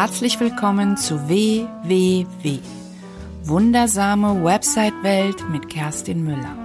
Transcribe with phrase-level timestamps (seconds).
[0.00, 2.60] Herzlich willkommen zu WWW.
[3.42, 6.56] Wundersame Website-Welt mit Kerstin Müller.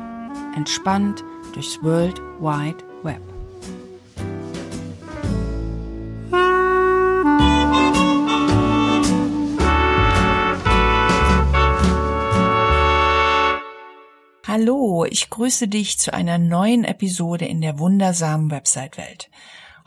[0.55, 1.21] Entspannt
[1.53, 3.21] durchs World Wide Web.
[14.47, 19.29] Hallo, ich grüße dich zu einer neuen Episode in der wundersamen Website-Welt.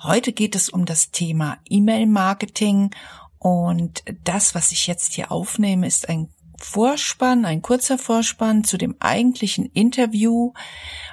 [0.02, 2.90] Heute geht es um das Thema E-Mail-Marketing
[3.38, 6.28] und das, was ich jetzt hier aufnehme, ist ein
[6.60, 10.52] Vorspann, ein kurzer Vorspann zu dem eigentlichen Interview,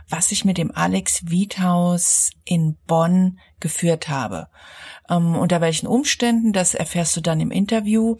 [0.09, 4.47] was ich mit dem Alex Wiethaus in Bonn geführt habe.
[5.07, 8.17] Ähm, unter welchen Umständen, das erfährst du dann im Interview.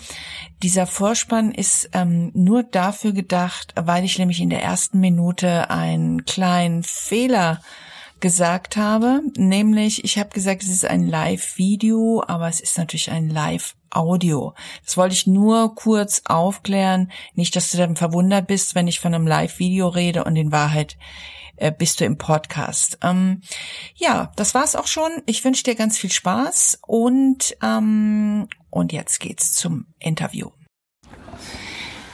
[0.61, 6.25] Dieser Vorspann ist ähm, nur dafür gedacht, weil ich nämlich in der ersten Minute einen
[6.25, 7.61] kleinen Fehler
[8.19, 13.29] gesagt habe, nämlich ich habe gesagt, es ist ein Live-Video, aber es ist natürlich ein
[13.95, 14.53] Live-Audio.
[14.83, 19.13] Das wollte ich nur kurz aufklären, nicht, dass du dann verwundert bist, wenn ich von
[19.13, 20.97] einem Live-Video rede und in Wahrheit
[21.55, 22.97] äh, bist du im Podcast.
[23.01, 23.41] Ähm,
[23.95, 25.11] ja, das war's auch schon.
[25.25, 30.49] Ich wünsche dir ganz viel Spaß und ähm, und jetzt geht's zum Interview.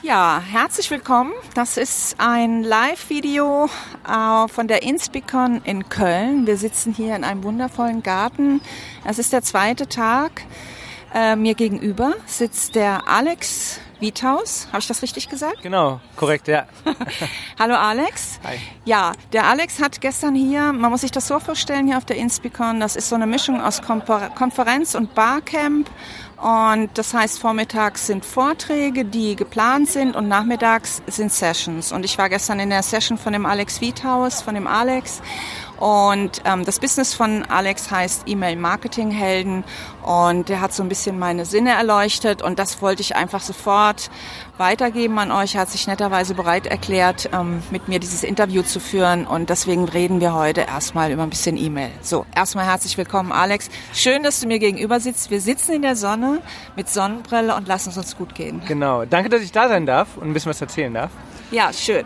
[0.03, 1.31] Ja, herzlich willkommen.
[1.53, 3.69] Das ist ein Live-Video
[4.07, 6.45] äh, von der Inspicon in Köln.
[6.47, 8.61] Wir sitzen hier in einem wundervollen Garten.
[9.05, 10.43] Es ist der zweite Tag.
[11.13, 14.67] Äh, mir gegenüber sitzt der Alex Wiethaus.
[14.69, 15.61] Habe ich das richtig gesagt?
[15.61, 16.65] Genau, korrekt, ja.
[17.59, 18.39] Hallo Alex.
[18.45, 18.57] Hi.
[18.85, 22.15] Ja, der Alex hat gestern hier, man muss sich das so vorstellen, hier auf der
[22.15, 25.89] Inspicon, das ist so eine Mischung aus Konferenz und Barcamp
[26.41, 31.91] und das heißt, vormittags sind Vorträge, die geplant sind und nachmittags sind Sessions.
[31.91, 35.21] Und ich war gestern in der Session von dem Alex Wiethaus, von dem Alex.
[35.81, 39.63] Und ähm, das Business von Alex heißt E-Mail Marketing Helden
[40.03, 44.11] und der hat so ein bisschen meine Sinne erleuchtet und das wollte ich einfach sofort
[44.59, 45.55] weitergeben an euch.
[45.55, 49.85] Er hat sich netterweise bereit erklärt, ähm, mit mir dieses Interview zu führen und deswegen
[49.85, 51.89] reden wir heute erstmal über ein bisschen E-Mail.
[52.01, 53.69] So, erstmal herzlich willkommen Alex.
[53.91, 55.31] Schön, dass du mir gegenüber sitzt.
[55.31, 56.30] Wir sitzen in der Sonne
[56.75, 58.61] mit Sonnenbrille und lassen es uns gut gehen.
[58.67, 59.05] Genau.
[59.05, 61.11] Danke, dass ich da sein darf und ein bisschen was erzählen darf.
[61.51, 62.05] Ja, schön.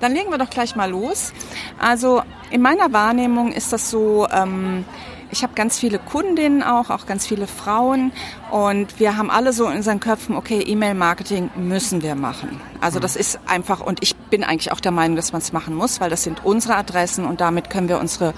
[0.00, 1.32] Dann legen wir doch gleich mal los.
[1.78, 4.84] Also in meiner Wahrnehmung ist das so, ähm,
[5.32, 8.12] ich habe ganz viele Kundinnen auch, auch ganz viele Frauen
[8.50, 12.60] und wir haben alle so in unseren Köpfen, okay, E-Mail-Marketing müssen wir machen.
[12.82, 15.74] Also das ist einfach und ich bin eigentlich auch der Meinung, dass man es machen
[15.74, 18.34] muss, weil das sind unsere Adressen und damit können wir unsere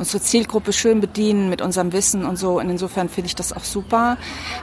[0.00, 2.58] unsere Zielgruppe schön bedienen mit unserem Wissen und so.
[2.58, 4.16] Und insofern finde ich das auch super.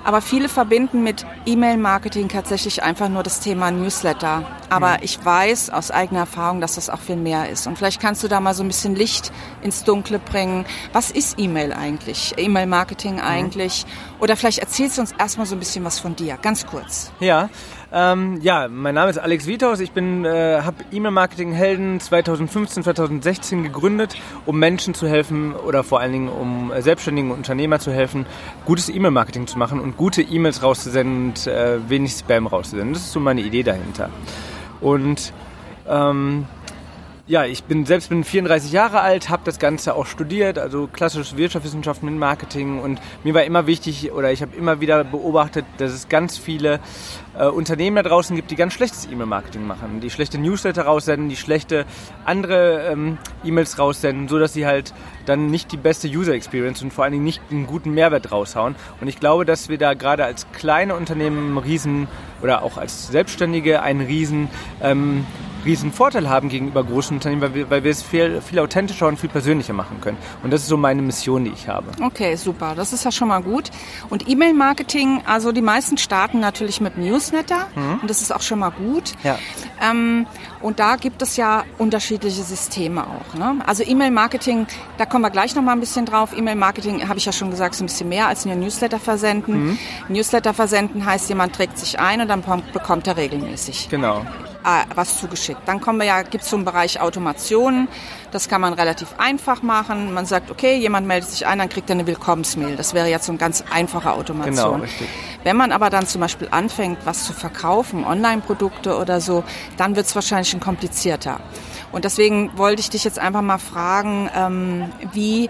[0.03, 4.44] Aber viele verbinden mit E-Mail-Marketing tatsächlich einfach nur das Thema Newsletter.
[4.70, 5.03] Aber mhm.
[5.03, 7.68] ich weiß aus eigener Erfahrung, dass das auch viel mehr ist.
[7.68, 9.31] Und vielleicht kannst du da mal so ein bisschen Licht
[9.62, 10.66] ins Dunkle bringen.
[10.92, 12.34] Was ist E-Mail eigentlich?
[12.38, 13.22] E-Mail-Marketing mhm.
[13.22, 13.86] eigentlich?
[14.19, 17.12] Oder vielleicht erzählst du uns erstmal so ein bisschen was von dir, ganz kurz.
[17.19, 17.50] Ja,
[17.94, 19.80] ähm, ja, mein Name ist Alex Wiethaus.
[19.80, 24.16] Ich äh, habe E-Mail-Marketing Helden 2015, 2016 gegründet,
[24.46, 28.25] um Menschen zu helfen oder vor allen Dingen um äh, selbstständigen Unternehmer zu helfen,
[28.66, 32.94] gutes E-Mail-Marketing zu machen und gute E-Mails rauszusenden und äh, wenig Spam rauszusenden.
[32.94, 34.09] Das ist so meine Idee dahinter.
[34.81, 35.34] Und
[35.88, 36.46] ähm,
[37.28, 41.36] ja, ich bin selbst bin 34 Jahre alt, habe das Ganze auch studiert, also klassische
[41.36, 45.92] Wirtschaftswissenschaften mit Marketing und mir war immer wichtig oder ich habe immer wieder beobachtet, dass
[45.92, 46.80] es ganz viele
[47.38, 51.36] äh, Unternehmen da draußen gibt, die ganz schlechtes E-Mail-Marketing machen, die schlechte Newsletter raussenden, die
[51.36, 51.86] schlechte
[52.24, 54.94] andere ähm, E-Mails raussenden, so dass sie halt
[55.26, 58.76] dann nicht die beste User Experience und vor allen Dingen nicht einen guten Mehrwert raushauen.
[59.02, 62.08] Und ich glaube, dass wir da gerade als kleine Unternehmen einen riesen
[62.42, 64.48] oder auch als Selbstständige einen riesen
[64.82, 65.26] ähm,
[65.68, 69.20] riesen Vorteil haben gegenüber großen Unternehmen, weil wir, weil wir es viel, viel authentischer und
[69.20, 70.18] viel persönlicher machen können.
[70.42, 71.88] Und das ist so meine Mission, die ich habe.
[72.02, 72.74] Okay, super.
[72.76, 73.70] Das ist ja schon mal gut.
[74.10, 78.00] Und E-Mail-Marketing, also die meisten starten natürlich mit Newsletter mhm.
[78.02, 79.14] und das ist auch schon mal gut.
[79.24, 79.38] Ja.
[79.82, 80.26] Ähm,
[80.62, 83.38] und da gibt es ja unterschiedliche Systeme auch.
[83.38, 83.60] Ne?
[83.66, 84.66] Also E-Mail-Marketing,
[84.98, 86.36] da kommen wir gleich noch mal ein bisschen drauf.
[86.36, 89.68] E-Mail-Marketing, habe ich ja schon gesagt, ist ein bisschen mehr als nur Newsletter versenden.
[89.68, 89.80] Mhm.
[90.08, 92.44] Newsletter versenden heißt, jemand trägt sich ein und dann
[92.74, 93.90] bekommt er regelmäßig.
[93.90, 94.25] Genau
[94.95, 95.62] was zugeschickt.
[95.65, 97.88] Dann kommen wir ja, gibt es so einen Bereich Automation.
[98.31, 100.13] Das kann man relativ einfach machen.
[100.13, 102.75] Man sagt, okay, jemand meldet sich ein, dann kriegt er eine Willkommensmail.
[102.75, 104.56] Das wäre jetzt so eine ganz einfache Automation.
[104.56, 105.07] Genau, richtig.
[105.44, 109.44] Wenn man aber dann zum Beispiel anfängt, was zu verkaufen, Online-Produkte oder so,
[109.77, 111.39] dann wird es wahrscheinlich schon komplizierter.
[111.92, 115.50] Und deswegen wollte ich dich jetzt einfach mal fragen, ähm, wie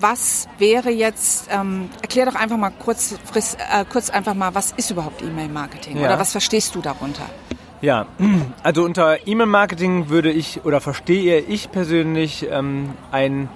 [0.00, 4.90] was wäre jetzt, ähm, erklär doch einfach mal kurz, äh, kurz einfach mal, was ist
[4.90, 6.06] überhaupt E-Mail-Marketing ja.
[6.06, 7.26] oder was verstehst du darunter?
[7.82, 8.06] Ja,
[8.62, 13.48] also unter E-Mail-Marketing würde ich oder verstehe ich persönlich ähm, ein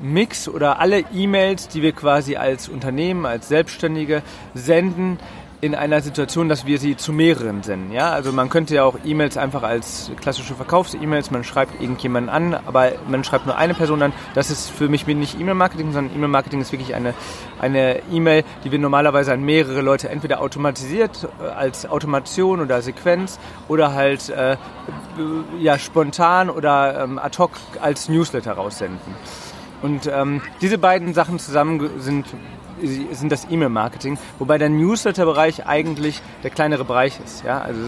[0.00, 4.22] Mix oder alle E-Mails, die wir quasi als Unternehmen, als Selbstständige
[4.54, 5.18] senden,
[5.66, 7.92] in einer Situation, dass wir sie zu mehreren senden.
[7.92, 8.10] Ja?
[8.10, 12.92] Also man könnte ja auch E-Mails einfach als klassische Verkaufs-E-Mails, man schreibt irgendjemanden an, aber
[13.08, 14.12] man schreibt nur eine Person an.
[14.34, 17.14] Das ist für mich nicht E-Mail-Marketing, sondern E-Mail-Marketing ist wirklich eine
[17.58, 23.38] eine E-Mail, die wir normalerweise an mehrere Leute entweder automatisiert äh, als Automation oder Sequenz
[23.68, 24.56] oder halt äh,
[25.58, 29.14] ja, spontan oder ähm, ad hoc als Newsletter raussenden.
[29.82, 32.26] Und ähm, diese beiden Sachen zusammen sind
[33.12, 37.44] sind das E-Mail-Marketing, wobei der Newsletter-Bereich eigentlich der kleinere Bereich ist.
[37.44, 37.60] Ja?
[37.60, 37.80] Also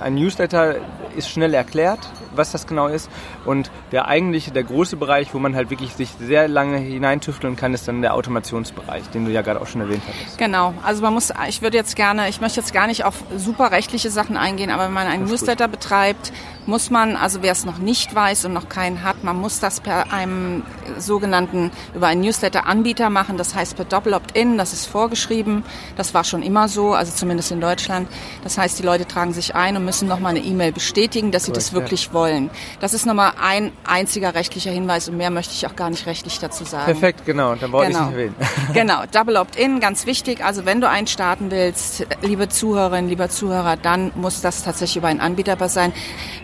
[0.00, 0.76] ein Newsletter
[1.16, 2.00] ist schnell erklärt,
[2.34, 3.08] was das genau ist
[3.44, 7.74] und der eigentliche, der große Bereich, wo man halt wirklich sich sehr lange hineintüfteln kann,
[7.74, 10.38] ist dann der Automationsbereich, den du ja gerade auch schon erwähnt hattest.
[10.38, 13.70] Genau, also man muss, ich würde jetzt gerne, ich möchte jetzt gar nicht auf super
[13.70, 15.80] rechtliche Sachen eingehen, aber wenn man einen Newsletter gut.
[15.80, 16.32] betreibt,
[16.66, 19.80] muss man, also wer es noch nicht weiß und noch keinen hat, man muss das
[19.80, 20.62] per einem
[20.98, 25.64] sogenannten, über einen Newsletter-Anbieter machen, das heißt per Doppel Opt-in, das ist vorgeschrieben,
[25.96, 28.08] das war schon immer so, also zumindest in Deutschland.
[28.42, 31.52] Das heißt, die Leute tragen sich ein und müssen nochmal eine E-Mail bestätigen, dass sie
[31.52, 32.12] Correct, das wirklich ja.
[32.12, 32.50] wollen.
[32.80, 36.38] Das ist nochmal ein einziger rechtlicher Hinweis und mehr möchte ich auch gar nicht rechtlich
[36.38, 36.86] dazu sagen.
[36.86, 38.00] Perfekt, genau, dann brauche genau.
[38.00, 38.34] ich nicht erwähnen.
[38.74, 43.76] genau, Double Opt-in, ganz wichtig, also wenn du einen starten willst, liebe Zuhörerinnen, lieber Zuhörer,
[43.76, 45.92] dann muss das tatsächlich über einen Anbieter sein,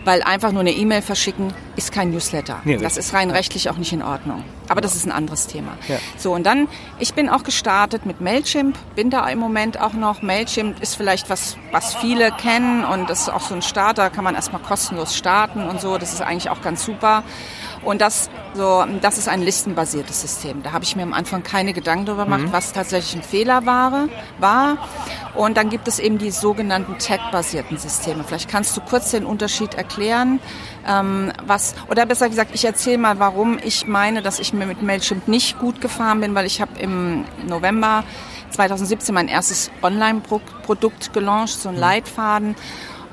[0.03, 2.59] weil weil einfach nur eine E-Mail verschicken ist kein Newsletter.
[2.65, 4.43] Nee, das ist rein rechtlich auch nicht in Ordnung.
[4.67, 4.81] Aber ja.
[4.81, 5.77] das ist ein anderes Thema.
[5.87, 5.99] Ja.
[6.17, 6.67] So, und dann,
[6.99, 10.21] ich bin auch gestartet mit Mailchimp, bin da im Moment auch noch.
[10.21, 14.25] Mailchimp ist vielleicht was, was viele kennen und das ist auch so ein Starter, kann
[14.25, 15.97] man erstmal kostenlos starten und so.
[15.97, 17.23] Das ist eigentlich auch ganz super.
[17.83, 20.61] Und das, so, das ist ein listenbasiertes System.
[20.61, 22.51] Da habe ich mir am Anfang keine Gedanken darüber gemacht, mhm.
[22.51, 24.07] was tatsächlich ein Fehler war,
[24.39, 24.77] war.
[25.33, 28.23] Und dann gibt es eben die sogenannten Tag-basierten Systeme.
[28.23, 30.39] Vielleicht kannst du kurz den Unterschied erklären,
[30.87, 34.81] ähm, was, oder besser gesagt, ich erzähle mal, warum ich meine, dass ich mir mit
[34.81, 38.03] Mailchimp nicht gut gefahren bin, weil ich habe im November
[38.51, 41.81] 2017 mein erstes Online-Produkt gelauncht, so ein mhm.
[41.81, 42.55] Leitfaden.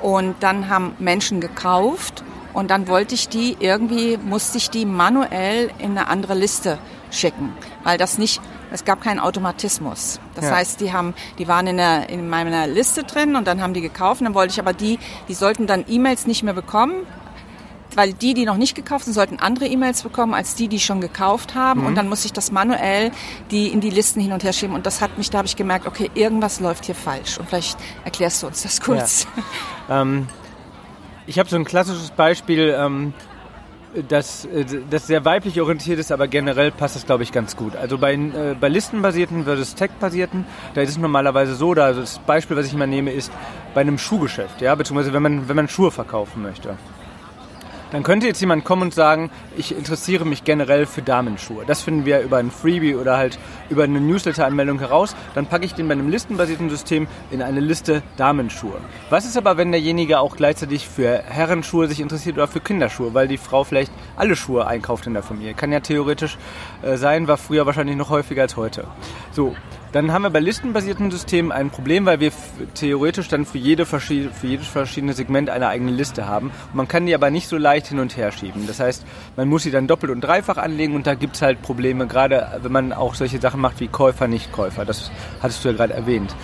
[0.03, 2.23] Und dann haben Menschen gekauft
[2.53, 6.79] und dann wollte ich die irgendwie, musste ich die manuell in eine andere Liste
[7.11, 7.53] schicken,
[7.85, 8.41] weil das nicht,
[8.71, 10.21] es gab keinen Automatismus.
[10.35, 10.57] Das ja.
[10.57, 13.81] heißt, die haben, die waren in, der, in meiner Liste drin und dann haben die
[13.81, 14.21] gekauft.
[14.21, 14.99] Und dann wollte ich aber die,
[15.29, 17.07] die sollten dann E-Mails nicht mehr bekommen,
[17.95, 21.01] weil die, die noch nicht gekauft sind, sollten andere E-Mails bekommen als die, die schon
[21.01, 21.81] gekauft haben.
[21.81, 21.87] Mhm.
[21.87, 23.11] Und dann muss ich das manuell
[23.51, 24.75] die in die Listen hin und her schieben.
[24.75, 27.39] Und das hat mich, da habe ich gemerkt, okay, irgendwas läuft hier falsch.
[27.39, 29.27] Und vielleicht erklärst du uns das kurz.
[29.89, 30.03] Ja.
[30.03, 30.29] Ähm,
[31.29, 33.13] ich habe so ein klassisches Beispiel, ähm,
[34.09, 37.77] das, äh, das sehr weiblich orientiert ist, aber generell passt das, glaube ich, ganz gut.
[37.77, 42.19] Also bei, äh, bei Listenbasierten versus Tech-basierten, da ist es normalerweise so, da also das
[42.21, 43.31] Beispiel, was ich immer nehme, ist
[43.75, 46.77] bei einem Schuhgeschäft, ja, beziehungsweise wenn man, wenn man Schuhe verkaufen möchte.
[47.91, 51.65] Dann könnte jetzt jemand kommen und sagen, ich interessiere mich generell für Damenschuhe.
[51.67, 53.39] Das finden wir über ein Freebie oder halt
[53.71, 55.17] über eine Newsletter-Anmeldung heraus.
[55.35, 58.77] Dann packe ich den bei einem listenbasierten System in eine Liste Damenschuhe.
[59.09, 63.27] Was ist aber, wenn derjenige auch gleichzeitig für Herrenschuhe sich interessiert oder für Kinderschuhe, weil
[63.27, 65.55] die Frau vielleicht alle Schuhe einkauft in der Familie?
[65.55, 66.37] Kann ja theoretisch
[66.83, 68.85] äh, sein, war früher wahrscheinlich noch häufiger als heute.
[69.33, 69.57] So,
[69.93, 72.33] dann haben wir bei listenbasierten Systemen ein Problem, weil wir
[72.75, 74.01] theoretisch dann für, jede für
[74.43, 76.49] jedes verschiedene Segment eine eigene Liste haben.
[76.49, 78.67] Und man kann die aber nicht so leicht hin und her schieben.
[78.67, 79.05] Das heißt,
[79.37, 82.61] man muss sie dann doppelt und dreifach anlegen und da gibt es halt Probleme, gerade
[82.63, 84.85] wenn man auch solche Sachen macht wie Käufer, Nicht-Käufer.
[84.85, 85.11] Das
[85.43, 86.35] hattest du ja gerade erwähnt.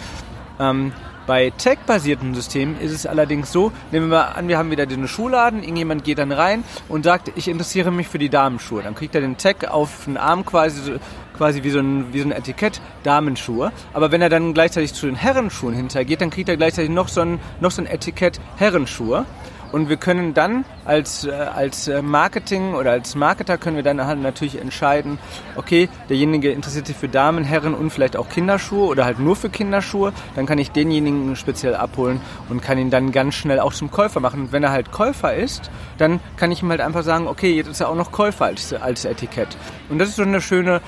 [0.58, 0.92] Ähm,
[1.26, 5.08] bei Tag-basierten Systemen ist es allerdings so, nehmen wir mal an, wir haben wieder den
[5.08, 8.82] Schuhladen, irgendjemand geht dann rein und sagt, ich interessiere mich für die Damenschuhe.
[8.82, 10.98] Dann kriegt er den Tag auf den Arm quasi,
[11.36, 13.72] quasi wie so ein, wie so ein Etikett Damenschuhe.
[13.92, 17.20] Aber wenn er dann gleichzeitig zu den Herrenschuhen hintergeht, dann kriegt er gleichzeitig noch so
[17.20, 19.26] ein, noch so ein Etikett Herrenschuhe.
[19.72, 24.04] Und wir können dann als, äh, als äh, Marketing oder als Marketer können wir dann
[24.04, 25.18] halt natürlich entscheiden,
[25.56, 29.50] okay, derjenige interessiert sich für Damen, Herren und vielleicht auch Kinderschuhe oder halt nur für
[29.50, 30.12] Kinderschuhe.
[30.36, 34.20] Dann kann ich denjenigen speziell abholen und kann ihn dann ganz schnell auch zum Käufer
[34.20, 34.42] machen.
[34.42, 37.68] Und wenn er halt Käufer ist, dann kann ich ihm halt einfach sagen, okay, jetzt
[37.68, 39.56] ist er auch noch Käufer als, als Etikett.
[39.88, 40.80] Und das ist so eine schöne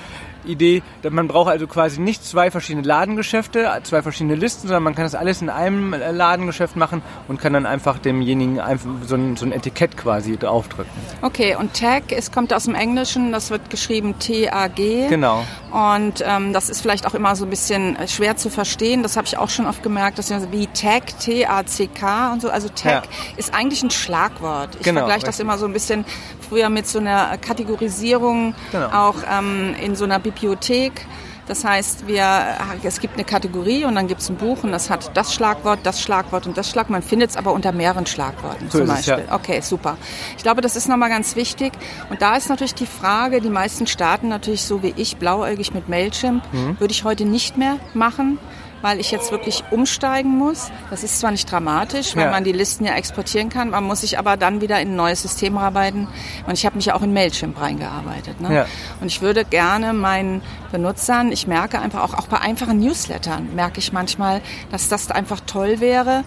[0.47, 5.05] Idee, man braucht also quasi nicht zwei verschiedene Ladengeschäfte, zwei verschiedene Listen, sondern man kann
[5.05, 9.45] das alles in einem Ladengeschäft machen und kann dann einfach demjenigen einfach so ein, so
[9.45, 10.91] ein Etikett quasi draufdrücken.
[11.21, 15.07] Okay, und Tag, es kommt aus dem Englischen, das wird geschrieben T-A-G.
[15.07, 15.45] Genau.
[15.71, 19.03] Und ähm, das ist vielleicht auch immer so ein bisschen schwer zu verstehen.
[19.03, 22.49] Das habe ich auch schon oft gemerkt, dass wie Tag, T-A-C-K und so.
[22.49, 23.11] Also Tag ja.
[23.37, 24.75] ist eigentlich ein Schlagwort.
[24.75, 26.05] Ich genau, vergleiche das immer so ein bisschen
[26.47, 28.87] früher mit so einer Kategorisierung, genau.
[28.87, 31.05] auch ähm, in so einer Bibliothek
[31.47, 34.89] Das heißt, wir, es gibt eine Kategorie und dann gibt es ein Buch und das
[34.89, 36.91] hat das Schlagwort, das Schlagwort und das Schlagwort.
[36.91, 39.13] Man findet es aber unter mehreren Schlagworten so zum Beispiel.
[39.13, 39.35] Es, ja.
[39.35, 39.97] Okay, super.
[40.37, 41.73] Ich glaube, das ist nochmal ganz wichtig.
[42.09, 45.87] Und da ist natürlich die Frage, die meisten starten natürlich so wie ich, blauäugig mit
[45.87, 46.43] Mailchimp.
[46.51, 46.79] Mhm.
[46.79, 48.39] Würde ich heute nicht mehr machen
[48.81, 50.71] weil ich jetzt wirklich umsteigen muss.
[50.89, 52.31] Das ist zwar nicht dramatisch, weil ja.
[52.31, 55.21] man die Listen ja exportieren kann, man muss sich aber dann wieder in ein neues
[55.21, 56.07] System arbeiten.
[56.45, 58.41] Und ich habe mich auch in Mailchimp reingearbeitet.
[58.41, 58.53] Ne?
[58.53, 58.65] Ja.
[59.01, 60.41] Und ich würde gerne meinen
[60.71, 64.41] Benutzern, ich merke einfach auch, auch bei einfachen Newslettern, merke ich manchmal,
[64.71, 66.23] dass das einfach toll wäre,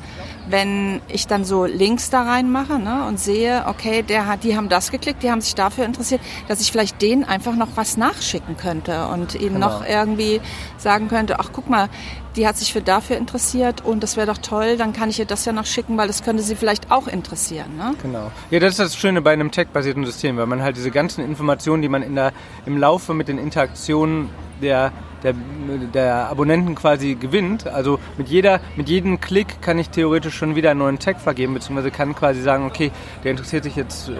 [0.50, 4.69] wenn ich dann so Links da reinmache ne, und sehe, okay, der hat, die haben
[4.69, 8.57] das geklickt, die haben sich dafür interessiert, dass ich vielleicht denen einfach noch was nachschicken
[8.57, 9.69] könnte und ihnen genau.
[9.69, 10.40] noch irgendwie
[10.78, 11.88] sagen könnte, ach guck mal,
[12.37, 15.25] die hat sich für dafür interessiert und das wäre doch toll, dann kann ich ihr
[15.25, 17.76] das ja noch schicken, weil das könnte sie vielleicht auch interessieren.
[17.76, 17.95] Ne?
[18.02, 18.30] Genau.
[18.50, 21.83] Ja, das ist das Schöne bei einem tech-basierten System, weil man halt diese ganzen Informationen,
[21.83, 22.33] die man in der,
[22.66, 25.34] im Laufe mit den Interaktionen der der,
[25.94, 27.66] der Abonnenten quasi gewinnt.
[27.66, 31.54] Also mit jeder, mit jedem Klick kann ich theoretisch schon wieder einen neuen Tag vergeben,
[31.54, 32.90] beziehungsweise kann quasi sagen, okay,
[33.24, 34.12] der interessiert sich jetzt äh,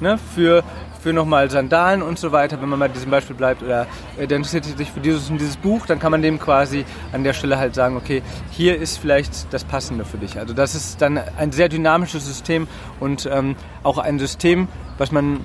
[0.00, 0.62] ne, für,
[1.00, 3.86] für nochmal Sandalen und so weiter, wenn man bei diesem Beispiel bleibt, oder
[4.18, 7.24] äh, der interessiert sich für dieses und dieses Buch, dann kann man dem quasi an
[7.24, 10.38] der Stelle halt sagen, okay, hier ist vielleicht das Passende für dich.
[10.38, 12.68] Also das ist dann ein sehr dynamisches System
[13.00, 14.68] und ähm, auch ein System,
[14.98, 15.40] was man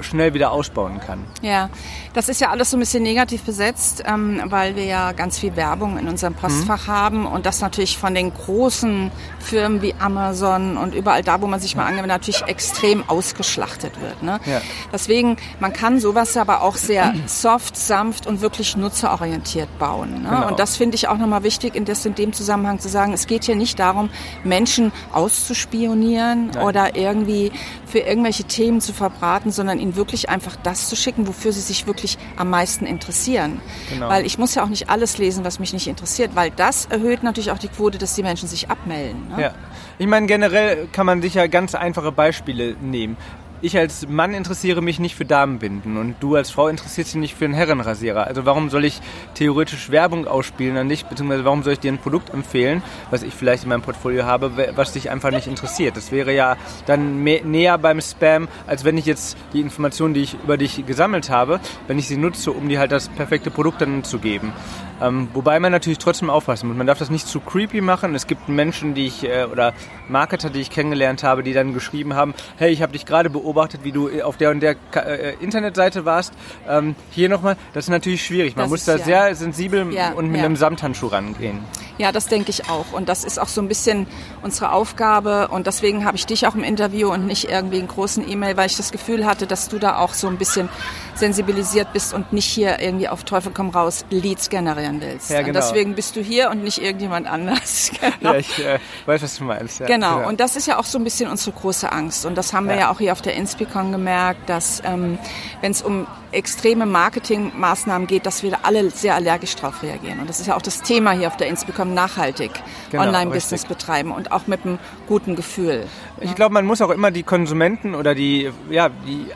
[0.00, 1.24] schnell wieder ausbauen kann.
[1.42, 1.70] Ja,
[2.14, 5.56] das ist ja alles so ein bisschen negativ besetzt, ähm, weil wir ja ganz viel
[5.56, 6.92] Werbung in unserem Postfach mhm.
[6.92, 11.60] haben und das natürlich von den großen Firmen wie Amazon und überall da, wo man
[11.60, 14.22] sich mal angewendet, natürlich extrem ausgeschlachtet wird.
[14.22, 14.40] Ne?
[14.46, 14.60] Ja.
[14.92, 20.22] Deswegen, man kann sowas aber auch sehr soft, sanft und wirklich nutzerorientiert bauen.
[20.22, 20.28] Ne?
[20.30, 20.48] Genau.
[20.48, 23.26] Und das finde ich auch nochmal wichtig, in, das, in dem Zusammenhang zu sagen, es
[23.26, 24.10] geht hier nicht darum,
[24.44, 26.64] Menschen auszuspionieren Nein.
[26.64, 27.52] oder irgendwie
[27.86, 31.86] für irgendwelche Themen zu verbraten, sondern ihnen wirklich einfach das zu schicken, wofür sie sich
[31.86, 33.60] wirklich am meisten interessieren.
[33.90, 34.08] Genau.
[34.08, 37.22] Weil ich muss ja auch nicht alles lesen, was mich nicht interessiert, weil das erhöht
[37.22, 39.28] natürlich auch die Quote, dass die Menschen sich abmelden.
[39.28, 39.42] Ne?
[39.42, 39.54] Ja.
[39.98, 43.16] Ich meine, generell kann man sicher ganz einfache Beispiele nehmen
[43.62, 47.34] ich als Mann interessiere mich nicht für Damenbinden und du als Frau interessierst dich nicht
[47.34, 48.26] für einen Herrenrasierer.
[48.26, 49.00] Also warum soll ich
[49.34, 53.32] theoretisch Werbung ausspielen an dich, beziehungsweise warum soll ich dir ein Produkt empfehlen, was ich
[53.32, 55.96] vielleicht in meinem Portfolio habe, was dich einfach nicht interessiert?
[55.96, 60.22] Das wäre ja dann mehr, näher beim Spam, als wenn ich jetzt die Informationen, die
[60.22, 63.80] ich über dich gesammelt habe, wenn ich sie nutze, um dir halt das perfekte Produkt
[63.80, 64.52] dann zu geben.
[65.00, 66.76] Ähm, wobei man natürlich trotzdem aufpassen muss.
[66.76, 68.14] Man darf das nicht zu creepy machen.
[68.14, 69.74] Es gibt Menschen, die ich äh, oder
[70.08, 73.82] Marketer, die ich kennengelernt habe, die dann geschrieben haben, hey, ich habe dich gerade beobachtet,
[73.84, 76.32] wie du auf der und der äh, Internetseite warst.
[76.68, 78.56] Ähm, hier nochmal, das ist natürlich schwierig.
[78.56, 79.04] Man das muss da ja.
[79.04, 80.46] sehr sensibel ja, und mit ja.
[80.46, 81.60] einem Samthandschuh rangehen.
[81.98, 82.92] Ja, das denke ich auch.
[82.92, 84.06] Und das ist auch so ein bisschen
[84.42, 85.48] unsere Aufgabe.
[85.48, 88.66] Und deswegen habe ich dich auch im Interview und nicht irgendwie einen großen E-Mail, weil
[88.66, 90.68] ich das Gefühl hatte, dass du da auch so ein bisschen
[91.14, 94.50] sensibilisiert bist und nicht hier irgendwie auf Teufel komm raus Leads
[94.86, 95.30] generieren willst.
[95.30, 95.48] Ja, genau.
[95.48, 97.92] Und deswegen bist du hier und nicht irgendjemand anders.
[98.00, 98.32] genau.
[98.32, 99.80] Ja, ich äh, weiß, was du meinst.
[99.80, 99.86] Ja.
[99.86, 100.16] Genau.
[100.16, 100.28] genau.
[100.28, 102.26] Und das ist ja auch so ein bisschen unsere große Angst.
[102.26, 105.18] Und das haben wir ja auch hier auf der Inspicon gemerkt, dass ähm,
[105.60, 110.20] wenn es um extreme Marketingmaßnahmen geht, dass wir alle sehr allergisch drauf reagieren.
[110.20, 112.50] Und das ist ja auch das Thema hier auf der Inspicom, nachhaltig
[112.90, 115.86] genau, Online-Business betreiben und auch mit einem guten Gefühl.
[116.20, 119.26] Ich glaube, man muss auch immer die Konsumenten oder die, ja, die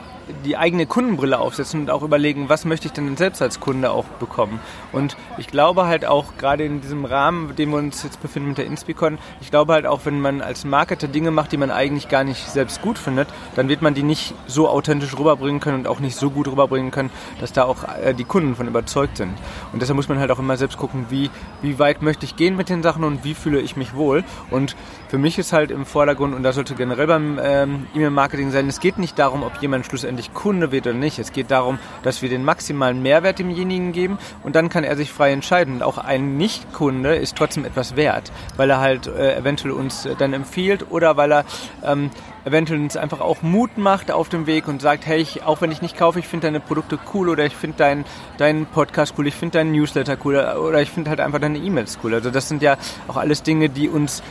[0.44, 4.04] die eigene Kundenbrille aufsetzen und auch überlegen, was möchte ich denn selbst als Kunde auch
[4.04, 4.60] bekommen.
[4.92, 8.50] Und ich glaube halt auch, gerade in diesem Rahmen, in dem wir uns jetzt befinden
[8.50, 11.70] mit der Inspicon, ich glaube halt auch, wenn man als Marketer Dinge macht, die man
[11.70, 15.80] eigentlich gar nicht selbst gut findet, dann wird man die nicht so authentisch rüberbringen können
[15.80, 17.10] und auch nicht so gut rüberbringen können,
[17.40, 19.32] dass da auch äh, die Kunden von überzeugt sind.
[19.72, 21.30] Und deshalb muss man halt auch immer selbst gucken, wie,
[21.62, 24.24] wie weit möchte ich gehen mit den Sachen und wie fühle ich mich wohl.
[24.50, 24.76] Und
[25.08, 28.80] für mich ist halt im Vordergrund, und das sollte generell beim ähm, E-Mail-Marketing sein, es
[28.80, 31.18] geht nicht darum, ob jemand schlussendlich letztendlich Kunde wird oder nicht.
[31.18, 35.10] Es geht darum, dass wir den maximalen Mehrwert demjenigen geben und dann kann er sich
[35.10, 35.74] frei entscheiden.
[35.74, 40.32] Und auch ein Nicht-Kunde ist trotzdem etwas wert, weil er halt äh, eventuell uns dann
[40.32, 41.44] empfiehlt oder weil er
[41.84, 42.10] ähm,
[42.44, 45.72] eventuell uns einfach auch Mut macht auf dem Weg und sagt, hey, ich, auch wenn
[45.72, 48.04] ich nicht kaufe, ich finde deine Produkte cool oder ich finde deinen
[48.38, 51.98] dein Podcast cool, ich finde deinen Newsletter cool oder ich finde halt einfach deine E-Mails
[52.02, 52.14] cool.
[52.14, 52.76] Also das sind ja
[53.08, 54.22] auch alles Dinge, die uns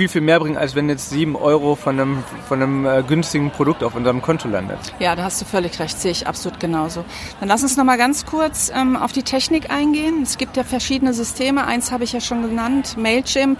[0.00, 3.50] viel, viel mehr bringen, als wenn jetzt sieben Euro von einem, von einem äh, günstigen
[3.50, 4.78] Produkt auf unserem Konto landet.
[4.98, 7.04] Ja, da hast du völlig recht, sehe ich absolut genauso.
[7.38, 10.22] Dann lass uns noch mal ganz kurz ähm, auf die Technik eingehen.
[10.22, 11.66] Es gibt ja verschiedene Systeme.
[11.66, 13.58] Eins habe ich ja schon genannt, Mailchimp.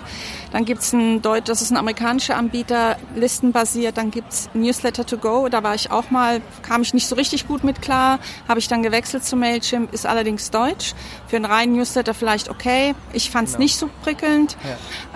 [0.52, 3.97] Dann gibt es ein Deut das ist ein amerikanischer Anbieter, listenbasiert.
[3.97, 5.49] Dann gibt es Newsletter to go.
[5.49, 8.19] Da war ich auch mal, kam ich nicht so richtig gut mit klar.
[8.49, 10.95] Habe ich dann gewechselt zu Mailchimp, ist allerdings deutsch.
[11.26, 12.95] Für einen reinen Newsletter vielleicht okay.
[13.12, 13.64] Ich fand es genau.
[13.64, 14.57] nicht so prickelnd.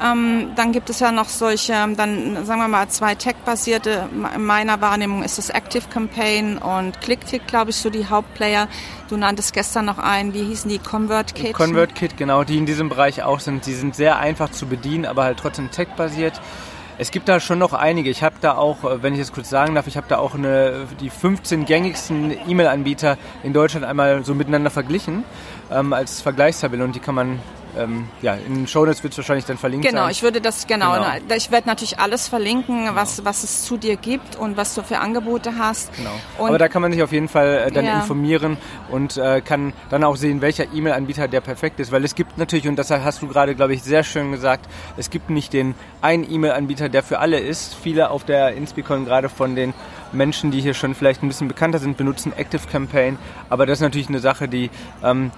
[0.00, 0.12] Ja.
[0.12, 4.08] Ähm, dann gibt es ja noch solche, dann sagen wir mal zwei Tech-basierte.
[4.34, 8.68] In meiner Wahrnehmung ist das Active Campaign und ClickTick, glaube ich, so die Hauptplayer.
[9.14, 10.80] Du nanntest gestern noch einen, wie hießen die?
[10.80, 11.54] ConvertKit?
[11.54, 13.64] ConvertKit, genau, die in diesem Bereich auch sind.
[13.64, 16.40] Die sind sehr einfach zu bedienen, aber halt trotzdem tech-basiert.
[16.98, 18.10] Es gibt da schon noch einige.
[18.10, 20.34] Ich habe da auch, äh, wenn ich es kurz sagen darf, ich habe da auch
[20.34, 25.22] eine, die 15 gängigsten E-Mail-Anbieter in Deutschland einmal so miteinander verglichen
[25.70, 27.38] ähm, als Vergleichstabelle und die kann man
[27.78, 30.10] ähm, ja, in den Shownotes wird es wahrscheinlich dann verlinkt genau, sein.
[30.10, 31.34] Ich würde das, genau, genau.
[31.34, 32.96] ich werde natürlich alles verlinken, genau.
[32.96, 35.94] was, was es zu dir gibt und was du für Angebote hast.
[35.96, 36.10] Genau.
[36.38, 38.00] Und Aber da kann man sich auf jeden Fall äh, dann ja.
[38.00, 38.56] informieren
[38.90, 42.68] und äh, kann dann auch sehen, welcher E-Mail-Anbieter der perfekt ist, weil es gibt natürlich,
[42.68, 46.30] und das hast du gerade, glaube ich, sehr schön gesagt, es gibt nicht den einen
[46.30, 47.74] E-Mail-Anbieter, der für alle ist.
[47.74, 49.74] Viele auf der Inspicon, gerade von den
[50.12, 53.18] Menschen, die hier schon vielleicht ein bisschen bekannter sind, benutzen Active Campaign.
[53.50, 54.70] Aber das ist natürlich eine Sache, die
[55.02, 55.30] ähm,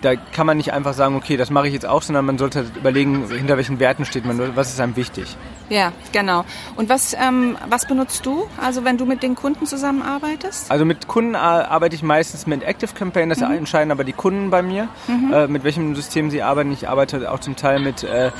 [0.00, 2.66] da kann man nicht einfach sagen, okay, das mache ich jetzt auch, sondern man sollte
[2.76, 5.36] überlegen, hinter welchen Werten steht man, was ist einem wichtig.
[5.68, 6.44] Ja, genau.
[6.76, 10.70] Und was, ähm, was benutzt du, also wenn du mit den Kunden zusammenarbeitest?
[10.70, 13.52] Also mit Kunden arbeite ich meistens mit Active Campaign, das mhm.
[13.52, 15.32] entscheiden aber die Kunden bei mir, mhm.
[15.32, 16.72] äh, mit welchem System sie arbeiten.
[16.72, 18.30] Ich arbeite auch zum Teil mit äh,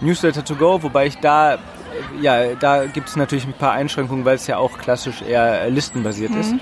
[0.00, 1.58] Newsletter to go, wobei ich da äh,
[2.20, 6.32] ja, da gibt es natürlich ein paar Einschränkungen, weil es ja auch klassisch eher listenbasiert
[6.32, 6.40] mhm.
[6.40, 6.54] ist.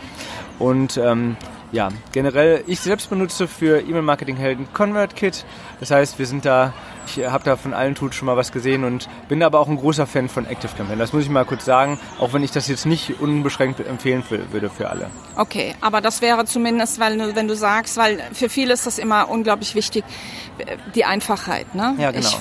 [0.58, 1.36] Und ähm,
[1.72, 5.44] ja, generell, ich selbst benutze für E-Mail-Marketing-Helden ConvertKit.
[5.80, 6.72] Das heißt, wir sind da,
[7.06, 9.76] ich habe da von allen Tools schon mal was gesehen und bin aber auch ein
[9.76, 10.98] großer Fan von ActiveCampaign.
[10.98, 14.70] Das muss ich mal kurz sagen, auch wenn ich das jetzt nicht unbeschränkt empfehlen würde
[14.70, 15.10] für alle.
[15.36, 19.28] Okay, aber das wäre zumindest, weil wenn du sagst, weil für viele ist das immer
[19.28, 20.04] unglaublich wichtig,
[20.94, 21.74] die Einfachheit.
[21.74, 21.94] Ne?
[21.98, 22.28] Ja, genau.
[22.28, 22.38] Ich,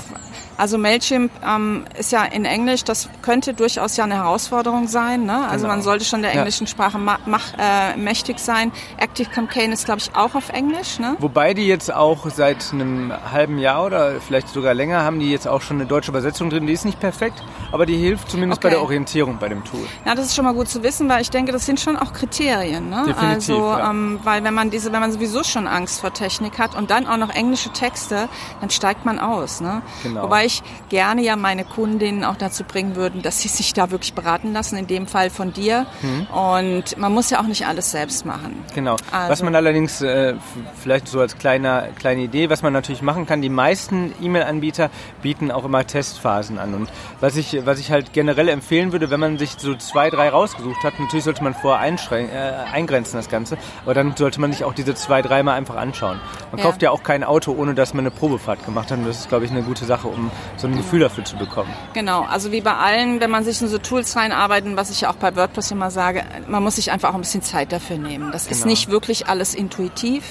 [0.57, 5.25] also Mailchimp ähm, ist ja in Englisch, das könnte durchaus ja eine Herausforderung sein.
[5.25, 5.47] Ne?
[5.47, 5.75] Also genau.
[5.75, 6.71] man sollte schon der englischen ja.
[6.71, 8.71] Sprache mach, äh, mächtig sein.
[8.97, 10.99] Active Campaign ist, glaube ich, auch auf Englisch.
[10.99, 11.15] Ne?
[11.19, 15.47] Wobei die jetzt auch seit einem halben Jahr oder vielleicht sogar länger haben die jetzt
[15.47, 16.67] auch schon eine deutsche Übersetzung drin.
[16.67, 18.67] Die ist nicht perfekt, aber die hilft zumindest okay.
[18.67, 19.85] bei der Orientierung bei dem Tool.
[20.05, 22.13] Ja, das ist schon mal gut zu wissen, weil ich denke, das sind schon auch
[22.13, 22.89] Kriterien.
[22.89, 23.03] Ne?
[23.07, 23.89] Definitiv, also, ja.
[23.89, 27.07] ähm, weil wenn man diese, wenn man sowieso schon Angst vor Technik hat und dann
[27.07, 28.29] auch noch englische Texte,
[28.61, 29.59] dann steigt man aus.
[29.61, 29.81] Ne?
[30.03, 30.23] Genau.
[30.23, 34.13] Wobei ich gerne ja meine Kundinnen auch dazu bringen würden, dass sie sich da wirklich
[34.13, 35.85] beraten lassen, in dem Fall von dir.
[36.01, 36.27] Mhm.
[36.27, 38.63] Und man muss ja auch nicht alles selbst machen.
[38.73, 38.95] Genau.
[39.11, 39.31] Also.
[39.31, 40.35] Was man allerdings, äh,
[40.81, 44.89] vielleicht so als kleiner, kleine Idee, was man natürlich machen kann, die meisten E-Mail-Anbieter
[45.21, 46.73] bieten auch immer Testphasen an.
[46.73, 50.29] Und was ich, was ich halt generell empfehlen würde, wenn man sich so zwei, drei
[50.29, 54.63] rausgesucht hat, natürlich sollte man vorher äh, eingrenzen das Ganze, aber dann sollte man sich
[54.63, 56.19] auch diese zwei, drei mal einfach anschauen.
[56.51, 56.65] Man ja.
[56.65, 58.97] kauft ja auch kein Auto, ohne dass man eine Probefahrt gemacht hat.
[58.97, 61.35] Und das ist, glaube ich, eine gute Sache, um so ein ein Gefühl dafür zu
[61.37, 61.73] bekommen.
[61.93, 65.09] Genau, also wie bei allen, wenn man sich in so Tools reinarbeiten, was ich ja
[65.09, 68.31] auch bei WordPress immer sage, man muss sich einfach auch ein bisschen Zeit dafür nehmen.
[68.31, 68.57] Das genau.
[68.57, 70.23] ist nicht wirklich alles intuitiv.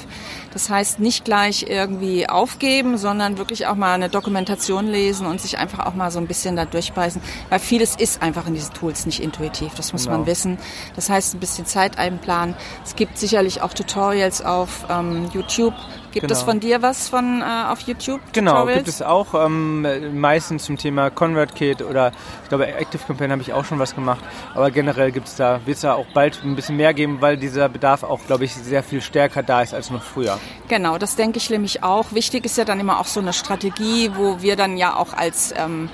[0.53, 5.59] Das heißt, nicht gleich irgendwie aufgeben, sondern wirklich auch mal eine Dokumentation lesen und sich
[5.59, 9.05] einfach auch mal so ein bisschen da durchbeißen, weil vieles ist einfach in diesen Tools
[9.05, 9.75] nicht intuitiv.
[9.75, 10.19] Das muss genau.
[10.19, 10.59] man wissen.
[10.95, 12.55] Das heißt, ein bisschen Zeit einplanen.
[12.85, 15.75] Es gibt sicherlich auch Tutorials auf ähm, YouTube,
[16.15, 16.39] Gibt genau.
[16.39, 18.21] es von dir was von äh, auf YouTube?
[18.33, 18.77] Genau, Tutorials?
[18.77, 19.35] gibt es auch.
[19.35, 22.13] Ähm, meistens zum Thema ConvertKit oder
[22.45, 24.19] ich glaube Active Campaign habe ich auch schon was gemach.
[24.55, 27.37] Aber generell gibt es da, wird es da auch bald ein bisschen mehr geben, weil
[27.37, 30.39] dieser Bedarf auch, glaube ich, sehr viel stärker da ist als noch früher.
[30.69, 32.13] Genau, das denke ich nämlich auch.
[32.13, 35.53] Wichtig ist ja dann immer auch so eine Strategie, wo wir dann ja auch als
[35.57, 35.91] ähm,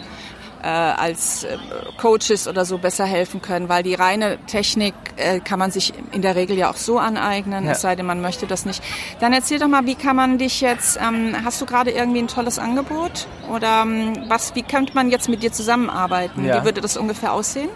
[0.62, 1.56] äh, als äh,
[1.96, 6.22] Coaches oder so besser helfen können, weil die reine Technik äh, kann man sich in
[6.22, 7.72] der Regel ja auch so aneignen, ja.
[7.72, 8.82] es sei denn, man möchte das nicht.
[9.20, 12.28] Dann erzähl doch mal, wie kann man dich jetzt, ähm, hast du gerade irgendwie ein
[12.28, 16.44] tolles Angebot oder ähm, was, wie könnte man jetzt mit dir zusammenarbeiten?
[16.44, 16.60] Ja.
[16.60, 17.70] Wie würde das ungefähr aussehen?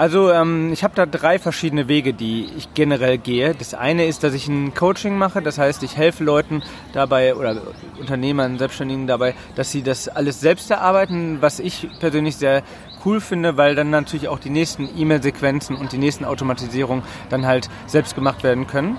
[0.00, 3.54] Also ähm, ich habe da drei verschiedene Wege, die ich generell gehe.
[3.54, 6.62] Das eine ist, dass ich ein Coaching mache, das heißt, ich helfe Leuten
[6.94, 7.60] dabei oder
[7.98, 12.62] Unternehmern, Selbstständigen dabei, dass sie das alles selbst erarbeiten, was ich persönlich sehr
[13.04, 17.68] cool finde, weil dann natürlich auch die nächsten E-Mail-Sequenzen und die nächsten Automatisierungen dann halt
[17.86, 18.96] selbst gemacht werden können.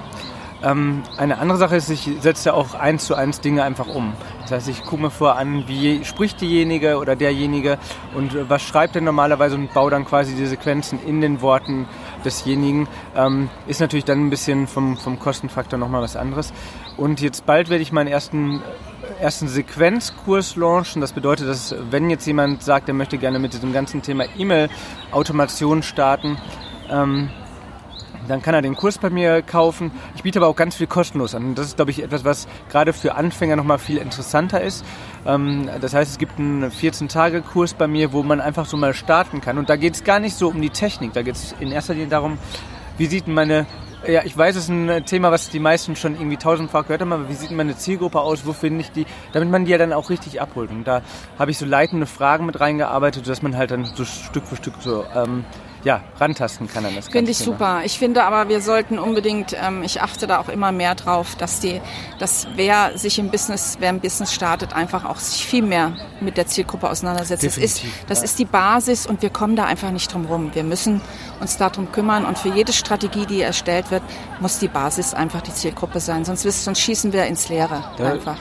[0.63, 4.13] Ähm, eine andere Sache ist, ich setze auch eins zu eins Dinge einfach um.
[4.43, 7.77] Das heißt, ich gucke mir vorher an, wie spricht diejenige oder derjenige
[8.15, 11.87] und äh, was schreibt er normalerweise und baue dann quasi die Sequenzen in den Worten
[12.23, 12.87] desjenigen.
[13.15, 16.53] Ähm, ist natürlich dann ein bisschen vom, vom Kostenfaktor nochmal was anderes.
[16.97, 18.61] Und jetzt bald werde ich meinen ersten
[19.19, 21.01] ersten Sequenzkurs launchen.
[21.01, 25.83] Das bedeutet, dass wenn jetzt jemand sagt, er möchte gerne mit diesem ganzen Thema E-Mail-Automation
[25.83, 26.37] starten,
[26.89, 27.29] ähm,
[28.27, 29.91] dann kann er den Kurs bei mir kaufen.
[30.15, 31.55] Ich biete aber auch ganz viel kostenlos an.
[31.55, 34.85] Das ist, glaube ich, etwas, was gerade für Anfänger nochmal viel interessanter ist.
[35.25, 39.41] Ähm, das heißt, es gibt einen 14-Tage-Kurs bei mir, wo man einfach so mal starten
[39.41, 39.57] kann.
[39.57, 41.13] Und da geht es gar nicht so um die Technik.
[41.13, 42.37] Da geht es in erster Linie darum,
[42.97, 43.65] wie sieht meine
[44.07, 47.13] Ja, ich weiß, es ist ein Thema, was die meisten schon irgendwie tausendfach gehört haben,
[47.13, 49.93] aber wie sieht meine Zielgruppe aus, wo finde ich die, damit man die ja dann
[49.93, 50.71] auch richtig abholt.
[50.71, 51.01] Und da
[51.37, 54.73] habe ich so leitende Fragen mit reingearbeitet, dass man halt dann so Stück für Stück
[54.79, 55.45] so ähm,
[55.83, 57.07] ja, rantasten kann an das.
[57.07, 57.81] Finde ich super.
[57.83, 61.59] Ich finde aber, wir sollten unbedingt, ähm, ich achte da auch immer mehr drauf, dass
[61.59, 61.81] die,
[62.19, 66.37] dass wer sich im Business, wer im Business startet, einfach auch sich viel mehr mit
[66.37, 67.43] der Zielgruppe auseinandersetzt.
[67.43, 68.23] Definitiv, das ist, das ja.
[68.25, 70.51] ist die Basis und wir kommen da einfach nicht drum rum.
[70.53, 71.01] Wir müssen
[71.39, 74.03] uns darum kümmern und für jede Strategie, die erstellt wird,
[74.39, 76.25] muss die Basis einfach die Zielgruppe sein.
[76.25, 78.37] Sonst, sonst schießen wir ins Leere Da- einfach.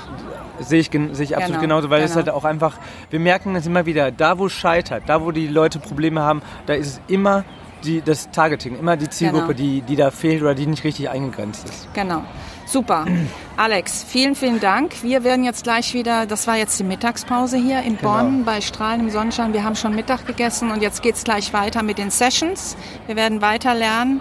[0.61, 2.27] Sehe ich, gen- sehe ich absolut Genau, genauso, weil es genau.
[2.27, 2.75] halt auch einfach,
[3.11, 6.42] wir merken es immer wieder, da wo es scheitert, da wo die Leute Probleme haben,
[6.66, 7.44] da ist es immer
[7.85, 9.57] die, das Targeting, immer die Zielgruppe, Genau.
[9.57, 11.88] die, die da fehlt oder die nicht richtig eingegrenzt ist.
[11.94, 12.23] Genau.
[12.66, 13.07] Super.
[13.57, 15.03] Alex, vielen, vielen Dank.
[15.03, 18.12] Wir werden jetzt gleich wieder, das war jetzt die Mittagspause hier in Genau.
[18.18, 19.53] Bonn bei Strahlen im Sonnenschein.
[19.55, 22.77] Wir haben schon Mittag gegessen und jetzt geht's gleich weiter mit den Sessions.
[23.07, 24.20] Wir werden weiter lernen.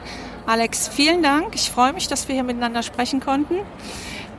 [0.50, 1.54] Alex, vielen Dank.
[1.54, 3.58] Ich freue mich, dass wir hier miteinander sprechen konnten.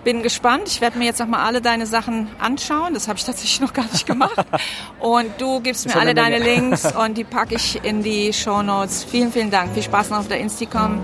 [0.03, 0.65] Bin gespannt.
[0.67, 2.95] Ich werde mir jetzt nochmal alle deine Sachen anschauen.
[2.95, 4.35] Das habe ich tatsächlich noch gar nicht gemacht.
[4.99, 6.39] Und du gibst mir alle eine deine.
[6.41, 9.05] Links und die packe ich in die Show Notes.
[9.05, 9.73] Vielen, vielen Dank.
[9.73, 11.01] Viel Spaß noch auf der Insticom.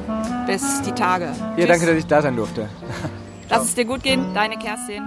[0.49, 1.27] Bis die Tage.
[1.27, 1.67] Ja, Tschüss.
[1.69, 2.69] danke, dass ich da sein durfte.
[3.49, 4.35] Lass es dir gut gehen.
[4.35, 5.05] Deine Kerstin.